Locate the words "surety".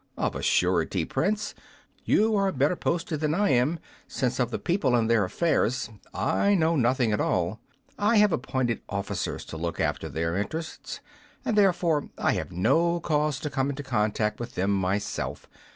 0.41-1.05